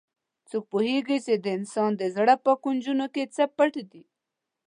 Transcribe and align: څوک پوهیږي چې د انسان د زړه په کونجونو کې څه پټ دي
څوک 0.49 0.63
پوهیږي 0.71 1.17
چې 1.25 1.33
د 1.43 1.45
انسان 1.57 1.91
د 1.97 2.03
زړه 2.15 2.35
په 2.45 2.51
کونجونو 2.63 3.05
کې 3.13 3.23
څه 3.35 3.43
پټ 3.57 3.73
دي 3.91 4.03